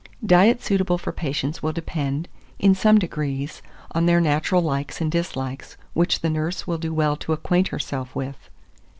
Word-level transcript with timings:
2428. 0.21 0.37
Diet 0.55 0.63
suitable 0.63 0.97
for 0.97 1.11
patients 1.13 1.61
will 1.61 1.71
depend, 1.71 2.27
in 2.57 2.73
some 2.73 2.97
degree, 2.97 3.47
on 3.91 4.07
their 4.07 4.19
natural 4.19 4.59
likes 4.63 4.99
and 4.99 5.11
dislikes, 5.11 5.77
which 5.93 6.21
the 6.21 6.29
nurse 6.31 6.65
will 6.65 6.79
do 6.79 6.91
well 6.91 7.15
to 7.15 7.33
acquaint 7.33 7.67
herself 7.67 8.15
with. 8.15 8.49